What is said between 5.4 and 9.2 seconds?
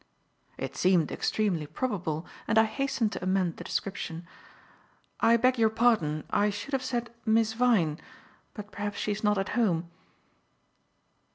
your pardon. I should have said Miss Vyne. But perhaps she